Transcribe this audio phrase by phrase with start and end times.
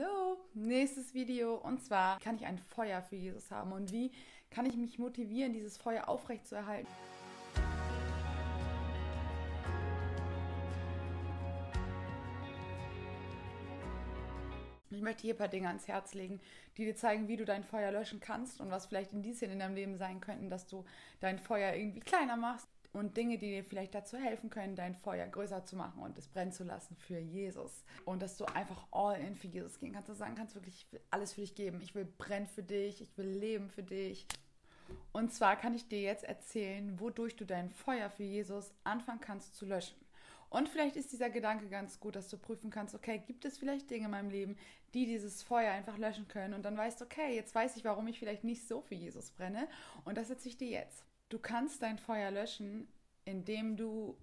[0.00, 1.54] Hallo, nächstes Video.
[1.56, 3.72] Und zwar kann ich ein Feuer für Jesus haben?
[3.72, 4.10] Und wie
[4.50, 6.88] kann ich mich motivieren, dieses Feuer aufrechtzuerhalten?
[14.88, 16.40] Ich möchte hier ein paar Dinge ans Herz legen,
[16.78, 19.74] die dir zeigen, wie du dein Feuer löschen kannst und was vielleicht Indizien in deinem
[19.74, 20.86] Leben sein könnten, dass du
[21.20, 25.26] dein Feuer irgendwie kleiner machst und Dinge, die dir vielleicht dazu helfen können, dein Feuer
[25.26, 27.84] größer zu machen und es brennen zu lassen für Jesus.
[28.04, 31.32] Und dass du einfach all in für Jesus gehen kannst, du sagen kannst, wirklich, alles
[31.32, 31.80] für dich geben.
[31.80, 34.26] Ich will brennen für dich, ich will leben für dich.
[35.12, 39.56] Und zwar kann ich dir jetzt erzählen, wodurch du dein Feuer für Jesus anfangen kannst
[39.56, 39.96] zu löschen.
[40.50, 43.88] Und vielleicht ist dieser Gedanke ganz gut, dass du prüfen kannst, okay, gibt es vielleicht
[43.88, 44.58] Dinge in meinem Leben,
[44.92, 46.52] die dieses Feuer einfach löschen können?
[46.52, 49.30] Und dann weißt du, okay, jetzt weiß ich, warum ich vielleicht nicht so für Jesus
[49.30, 49.66] brenne.
[50.04, 51.06] Und das erzähle ich dir jetzt.
[51.32, 52.86] Du kannst dein Feuer löschen,
[53.24, 54.18] indem du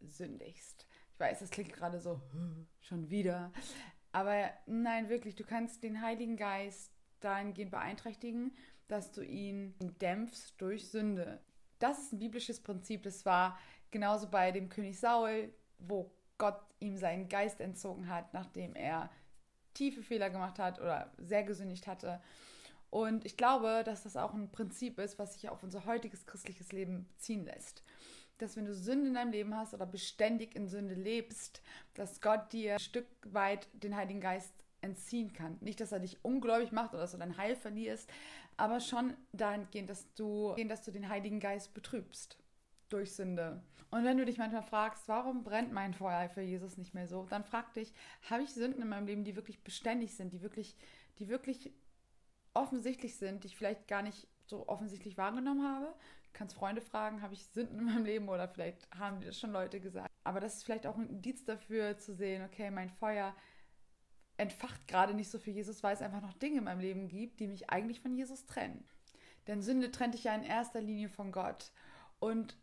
[0.00, 0.86] sündigst.
[1.12, 2.22] Ich weiß, das klingt gerade so
[2.80, 3.52] schon wieder.
[4.12, 8.56] Aber nein, wirklich, du kannst den Heiligen Geist dahingehend beeinträchtigen,
[8.86, 11.42] dass du ihn dämpfst durch Sünde.
[11.80, 13.02] Das ist ein biblisches Prinzip.
[13.02, 13.58] Das war
[13.90, 19.10] genauso bei dem König Saul, wo Gott ihm seinen Geist entzogen hat, nachdem er
[19.74, 22.22] tiefe Fehler gemacht hat oder sehr gesündigt hatte.
[22.90, 26.72] Und ich glaube, dass das auch ein Prinzip ist, was sich auf unser heutiges christliches
[26.72, 27.82] Leben beziehen lässt.
[28.38, 31.60] Dass wenn du Sünde in deinem Leben hast oder beständig in Sünde lebst,
[31.94, 35.58] dass Gott dir ein Stück weit den Heiligen Geist entziehen kann.
[35.60, 38.08] Nicht, dass er dich ungläubig macht oder dass du dein Heil verlierst,
[38.56, 42.38] aber schon dahingehend, dass du, dass du den Heiligen Geist betrübst
[42.88, 43.60] durch Sünde.
[43.90, 47.26] Und wenn du dich manchmal fragst, warum brennt mein Feuer für Jesus nicht mehr so,
[47.30, 47.92] dann frag dich,
[48.30, 50.76] habe ich Sünden in meinem Leben, die wirklich beständig sind, die wirklich,
[51.18, 51.72] die wirklich
[52.58, 55.86] offensichtlich sind, die ich vielleicht gar nicht so offensichtlich wahrgenommen habe.
[55.86, 59.38] Du kannst Freunde fragen, habe ich Sünden in meinem Leben oder vielleicht haben dir das
[59.38, 60.10] schon Leute gesagt.
[60.24, 63.34] Aber das ist vielleicht auch ein Indiz dafür zu sehen, okay, mein Feuer
[64.36, 67.40] entfacht gerade nicht so für Jesus, weil es einfach noch Dinge in meinem Leben gibt,
[67.40, 68.84] die mich eigentlich von Jesus trennen.
[69.46, 71.72] Denn Sünde trennt dich ja in erster Linie von Gott.
[72.20, 72.56] Und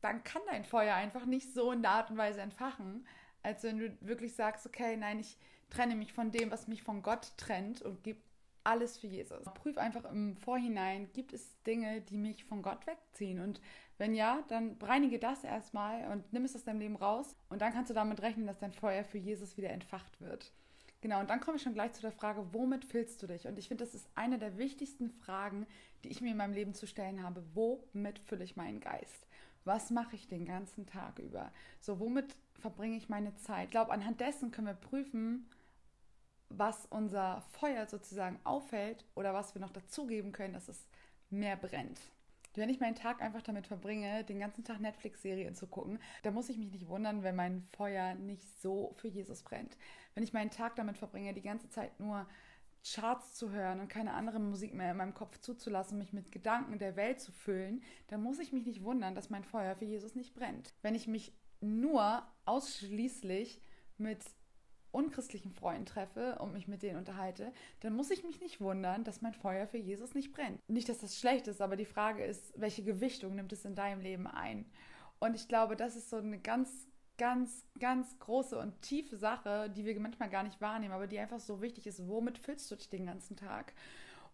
[0.00, 3.06] dann kann dein Feuer einfach nicht so in der Art und Weise entfachen,
[3.42, 5.38] als wenn du wirklich sagst, okay, nein, ich
[5.70, 8.20] trenne mich von dem, was mich von Gott trennt und gebe
[8.64, 9.44] alles für Jesus.
[9.54, 13.40] Prüf einfach im Vorhinein, gibt es Dinge, die mich von Gott wegziehen?
[13.40, 13.60] Und
[13.98, 17.72] wenn ja, dann bereinige das erstmal und nimm es aus deinem Leben raus und dann
[17.72, 20.52] kannst du damit rechnen, dass dein Feuer für Jesus wieder entfacht wird.
[21.00, 23.46] Genau, und dann komme ich schon gleich zu der Frage, womit füllst du dich?
[23.46, 25.66] Und ich finde, das ist eine der wichtigsten Fragen,
[26.02, 27.44] die ich mir in meinem Leben zu stellen habe.
[27.52, 29.26] Womit fülle ich meinen Geist?
[29.64, 31.52] Was mache ich den ganzen Tag über?
[31.78, 33.64] So, womit verbringe ich meine Zeit?
[33.64, 35.46] Ich glaube, anhand dessen können wir prüfen,
[36.58, 40.86] was unser Feuer sozusagen auffällt oder was wir noch dazugeben können, dass es
[41.30, 42.00] mehr brennt.
[42.56, 46.48] Wenn ich meinen Tag einfach damit verbringe, den ganzen Tag Netflix-Serien zu gucken, dann muss
[46.48, 49.76] ich mich nicht wundern, wenn mein Feuer nicht so für Jesus brennt.
[50.14, 52.26] Wenn ich meinen Tag damit verbringe, die ganze Zeit nur
[52.86, 56.78] Charts zu hören und keine andere Musik mehr in meinem Kopf zuzulassen, mich mit Gedanken
[56.78, 60.14] der Welt zu füllen, dann muss ich mich nicht wundern, dass mein Feuer für Jesus
[60.14, 60.74] nicht brennt.
[60.82, 63.60] Wenn ich mich nur ausschließlich
[63.96, 64.22] mit
[64.94, 69.22] unchristlichen Freunden treffe und mich mit denen unterhalte, dann muss ich mich nicht wundern, dass
[69.22, 70.60] mein Feuer für Jesus nicht brennt.
[70.68, 74.00] Nicht, dass das schlecht ist, aber die Frage ist, welche Gewichtung nimmt es in deinem
[74.00, 74.66] Leben ein?
[75.18, 76.88] Und ich glaube, das ist so eine ganz,
[77.18, 81.40] ganz, ganz große und tiefe Sache, die wir manchmal gar nicht wahrnehmen, aber die einfach
[81.40, 82.06] so wichtig ist.
[82.08, 83.74] Womit füllst du dich den ganzen Tag?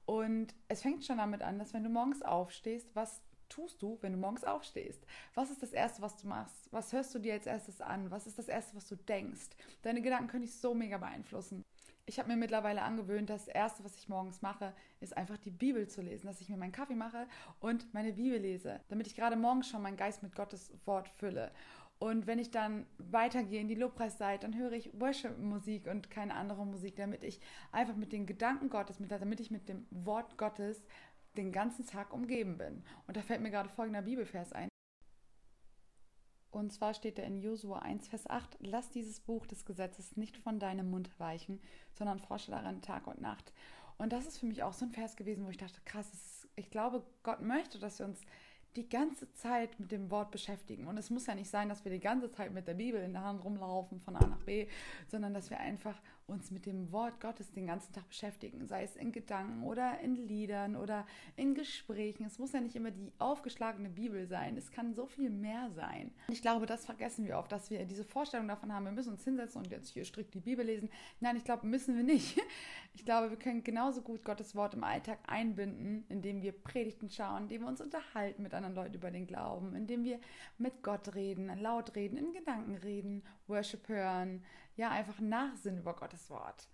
[0.05, 4.13] Und es fängt schon damit an, dass wenn du morgens aufstehst, was tust du, wenn
[4.13, 5.05] du morgens aufstehst?
[5.35, 6.73] Was ist das Erste, was du machst?
[6.73, 8.11] Was hörst du dir als erstes an?
[8.11, 9.51] Was ist das Erste, was du denkst?
[9.83, 11.65] Deine Gedanken können dich so mega beeinflussen.
[12.07, 15.87] Ich habe mir mittlerweile angewöhnt, das Erste, was ich morgens mache, ist einfach die Bibel
[15.87, 17.29] zu lesen, dass ich mir meinen Kaffee mache
[17.61, 21.53] und meine Bibel lese, damit ich gerade morgens schon meinen Geist mit Gottes Wort fülle.
[22.01, 26.65] Und wenn ich dann weitergehe in die Lobpreisseite, dann höre ich Worship-Musik und keine andere
[26.65, 27.41] Musik, damit ich
[27.73, 30.83] einfach mit den Gedanken Gottes, damit ich mit dem Wort Gottes
[31.37, 32.85] den ganzen Tag umgeben bin.
[33.07, 34.69] Und da fällt mir gerade folgender Bibelvers ein.
[36.51, 40.37] Und zwar steht da in Josua 1, Vers 8, lass dieses Buch des Gesetzes nicht
[40.37, 41.61] von deinem Mund weichen,
[41.93, 43.53] sondern forsche daran Tag und Nacht.
[43.99, 46.49] Und das ist für mich auch so ein Vers gewesen, wo ich dachte, krass, ist,
[46.57, 48.21] ich glaube, Gott möchte, dass wir uns
[48.77, 50.87] die ganze Zeit mit dem Wort beschäftigen.
[50.87, 53.13] Und es muss ja nicht sein, dass wir die ganze Zeit mit der Bibel in
[53.13, 54.69] der Hand rumlaufen von A nach B,
[55.09, 56.01] sondern dass wir einfach
[56.31, 60.15] uns mit dem Wort Gottes den ganzen Tag beschäftigen, sei es in Gedanken oder in
[60.15, 61.07] Liedern oder
[61.37, 62.25] in Gesprächen.
[62.25, 64.57] Es muss ja nicht immer die aufgeschlagene Bibel sein.
[64.57, 66.13] Es kann so viel mehr sein.
[66.29, 69.25] Ich glaube, das vergessen wir oft, dass wir diese Vorstellung davon haben, wir müssen uns
[69.25, 70.89] hinsetzen und jetzt hier strikt die Bibel lesen.
[71.19, 72.41] Nein, ich glaube, müssen wir nicht.
[72.93, 77.45] Ich glaube, wir können genauso gut Gottes Wort im Alltag einbinden, indem wir Predigten schauen,
[77.45, 80.19] indem wir uns unterhalten mit anderen Leuten über den Glauben, indem wir
[80.59, 84.45] mit Gott reden, laut reden, in Gedanken reden, Worship hören,
[84.77, 86.69] ja, einfach nachsinnen über Gottes Wort.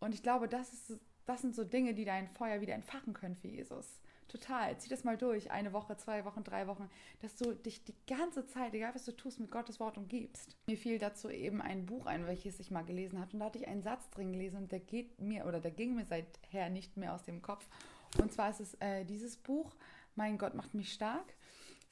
[0.00, 3.36] Und ich glaube, das, ist, das sind so Dinge, die dein Feuer wieder entfachen können
[3.36, 4.00] für Jesus.
[4.28, 4.76] Total.
[4.78, 5.50] Zieh das mal durch.
[5.50, 6.90] Eine Woche, zwei Wochen, drei Wochen,
[7.22, 10.56] dass du dich die ganze Zeit, egal was du tust, mit Gottes Wort umgibst.
[10.66, 13.32] Mir fiel dazu eben ein Buch ein, welches ich mal gelesen habe.
[13.32, 15.94] Und da hatte ich einen Satz drin gelesen und der geht mir oder der ging
[15.94, 17.66] mir seither nicht mehr aus dem Kopf.
[18.20, 19.74] Und zwar ist es äh, dieses Buch,
[20.16, 21.34] Mein Gott macht mich stark.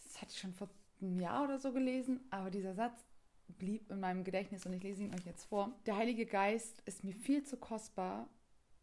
[0.03, 0.69] Das hatte ich schon vor
[1.01, 3.05] einem Jahr oder so gelesen, aber dieser Satz
[3.47, 5.73] blieb in meinem Gedächtnis und ich lese ihn euch jetzt vor.
[5.87, 8.29] Der Heilige Geist ist mir viel zu kostbar,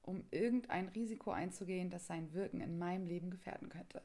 [0.04, 4.02] um irgendein Risiko einzugehen, das sein Wirken in meinem Leben gefährden könnte.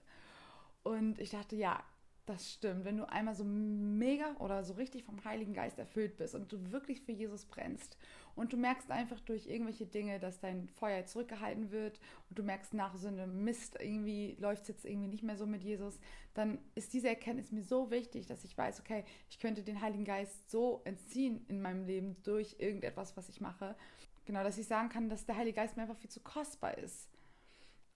[0.82, 1.82] Und ich dachte, ja,
[2.26, 2.84] das stimmt.
[2.84, 6.72] Wenn du einmal so mega oder so richtig vom Heiligen Geist erfüllt bist und du
[6.72, 7.96] wirklich für Jesus brennst
[8.34, 12.74] und du merkst einfach durch irgendwelche Dinge, dass dein Feuer zurückgehalten wird und du merkst
[12.74, 16.00] nach einem Mist, irgendwie läuft es jetzt irgendwie nicht mehr so mit Jesus,
[16.34, 20.04] dann ist diese Erkenntnis mir so wichtig, dass ich weiß, okay, ich könnte den Heiligen
[20.04, 23.76] Geist so entziehen in meinem Leben durch irgendetwas, was ich mache.
[24.24, 27.08] Genau, dass ich sagen kann, dass der Heilige Geist mir einfach viel zu kostbar ist,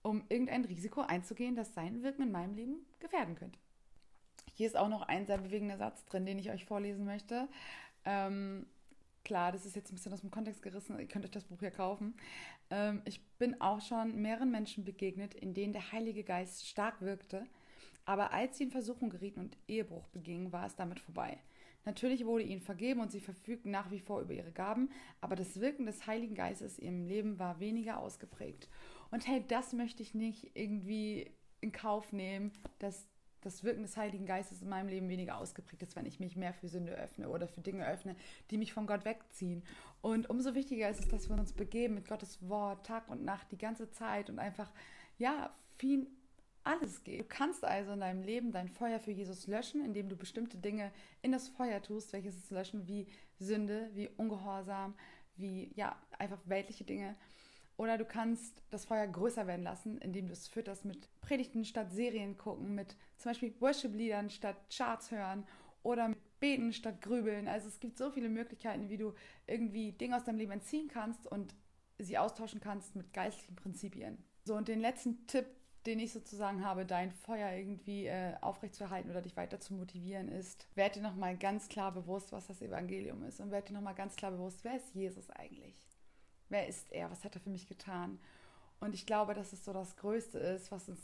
[0.03, 3.59] um irgendein Risiko einzugehen, das sein Wirken in meinem Leben gefährden könnte.
[4.61, 7.47] Hier ist auch noch ein sehr bewegender Satz drin, den ich euch vorlesen möchte.
[8.05, 8.67] Ähm,
[9.23, 11.63] klar, das ist jetzt ein bisschen aus dem Kontext gerissen, ihr könnt euch das Buch
[11.63, 12.13] ja kaufen.
[12.69, 17.47] Ähm, ich bin auch schon mehreren Menschen begegnet, in denen der Heilige Geist stark wirkte,
[18.05, 21.39] aber als sie in Versuchung gerieten und Ehebruch begingen, war es damit vorbei.
[21.85, 24.91] Natürlich wurde ihnen vergeben und sie verfügten nach wie vor über ihre Gaben,
[25.21, 28.69] aber das Wirken des Heiligen Geistes in ihrem Leben war weniger ausgeprägt.
[29.09, 31.31] Und hey, das möchte ich nicht irgendwie
[31.61, 33.07] in Kauf nehmen, dass
[33.41, 36.53] das Wirken des Heiligen Geistes in meinem Leben weniger ausgeprägt ist, wenn ich mich mehr
[36.53, 38.15] für Sünde öffne oder für Dinge öffne,
[38.49, 39.63] die mich von Gott wegziehen.
[40.01, 43.51] Und umso wichtiger ist es, dass wir uns begeben mit Gottes Wort Tag und Nacht
[43.51, 44.71] die ganze Zeit und einfach,
[45.17, 46.07] ja, viel
[46.63, 47.23] alles geben.
[47.23, 50.91] Du kannst also in deinem Leben dein Feuer für Jesus löschen, indem du bestimmte Dinge
[51.21, 53.07] in das Feuer tust, welches es löschen, wie
[53.39, 54.93] Sünde, wie Ungehorsam,
[55.35, 57.15] wie, ja, einfach weltliche Dinge.
[57.77, 61.91] Oder du kannst das Feuer größer werden lassen, indem du es fütterst mit Predigten statt
[61.91, 65.45] Serien gucken, mit zum Beispiel Worship-Liedern statt Charts hören
[65.83, 67.47] oder mit Beten statt Grübeln.
[67.47, 69.13] Also es gibt so viele Möglichkeiten, wie du
[69.47, 71.55] irgendwie Dinge aus deinem Leben entziehen kannst und
[71.97, 74.17] sie austauschen kannst mit geistlichen Prinzipien.
[74.43, 75.45] So, und den letzten Tipp,
[75.85, 80.67] den ich sozusagen habe, dein Feuer irgendwie äh, aufrechtzuerhalten oder dich weiter zu motivieren, ist,
[80.75, 84.15] werd dir nochmal ganz klar bewusst, was das Evangelium ist und werd dir nochmal ganz
[84.15, 85.75] klar bewusst, wer ist Jesus eigentlich?
[86.51, 87.09] Wer ist er?
[87.09, 88.19] Was hat er für mich getan?
[88.81, 90.99] Und ich glaube, dass es so das Größte ist, was uns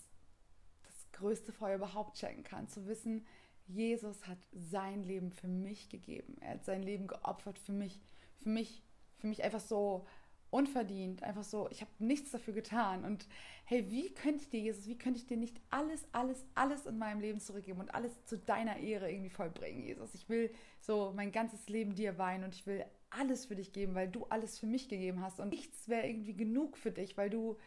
[0.83, 3.25] das größte Feuer überhaupt checken kann, zu wissen,
[3.65, 6.35] Jesus hat sein Leben für mich gegeben.
[6.41, 7.97] Er hat sein Leben geopfert für mich,
[8.35, 8.83] für mich,
[9.15, 10.05] für mich einfach so
[10.49, 13.05] unverdient, einfach so, ich habe nichts dafür getan.
[13.05, 13.25] Und
[13.63, 16.97] hey, wie könnte ich dir, Jesus, wie könnte ich dir nicht alles, alles, alles in
[16.97, 20.13] meinem Leben zurückgeben und alles zu deiner Ehre irgendwie vollbringen, Jesus?
[20.13, 23.95] Ich will so mein ganzes Leben dir weihen und ich will alles für dich geben,
[23.95, 25.39] weil du alles für mich gegeben hast.
[25.39, 27.57] Und nichts wäre irgendwie genug für dich, weil du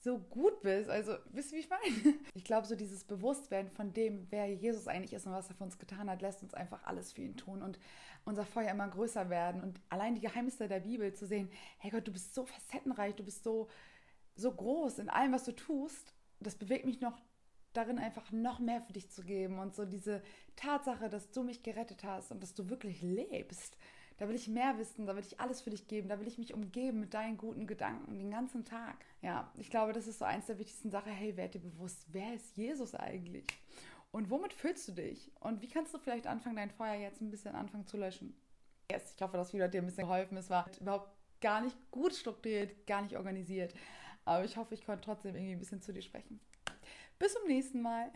[0.00, 0.88] so gut bist.
[0.88, 2.18] Also, wisst ihr, wie ich meine?
[2.34, 5.64] Ich glaube, so dieses Bewusstwerden von dem, wer Jesus eigentlich ist und was er für
[5.64, 7.78] uns getan hat, lässt uns einfach alles für ihn tun und
[8.24, 9.62] unser Feuer immer größer werden.
[9.62, 13.24] Und allein die Geheimnisse der Bibel zu sehen, hey Gott, du bist so facettenreich, du
[13.24, 13.68] bist so,
[14.36, 17.18] so groß in allem, was du tust, das bewegt mich noch
[17.72, 20.22] darin einfach noch mehr für dich zu geben und so diese
[20.56, 23.76] Tatsache, dass du mich gerettet hast und dass du wirklich lebst
[24.18, 26.38] da will ich mehr wissen, da will ich alles für dich geben, da will ich
[26.38, 28.96] mich umgeben mit deinen guten Gedanken den ganzen Tag.
[29.22, 31.12] Ja, ich glaube, das ist so eins der wichtigsten Sachen.
[31.12, 33.46] Hey, werd dir bewusst, wer ist Jesus eigentlich?
[34.10, 35.30] Und womit fühlst du dich?
[35.40, 38.34] Und wie kannst du vielleicht anfangen, dein Feuer jetzt ein bisschen anfangen zu löschen?
[38.90, 40.36] Yes, ich hoffe, das Video hat dir ein bisschen geholfen.
[40.36, 43.74] Es war überhaupt gar nicht gut strukturiert, gar nicht organisiert.
[44.24, 46.40] Aber ich hoffe, ich konnte trotzdem irgendwie ein bisschen zu dir sprechen.
[47.18, 48.10] Bis zum nächsten Mal.